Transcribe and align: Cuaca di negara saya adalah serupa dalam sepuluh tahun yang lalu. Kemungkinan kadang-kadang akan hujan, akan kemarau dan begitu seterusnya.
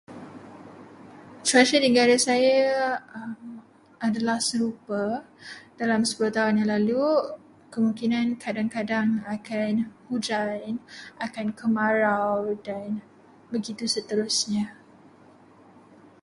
Cuaca 1.47 1.75
di 1.77 1.79
negara 1.87 2.15
saya 2.27 2.57
adalah 4.07 4.39
serupa 4.49 5.03
dalam 5.81 6.01
sepuluh 6.09 6.31
tahun 6.37 6.59
yang 6.65 6.69
lalu. 6.75 7.05
Kemungkinan 7.73 8.27
kadang-kadang 8.43 9.09
akan 9.35 9.73
hujan, 10.09 10.65
akan 11.25 11.47
kemarau 11.59 12.37
dan 12.67 12.87
begitu 13.53 13.85
seterusnya. 13.95 14.65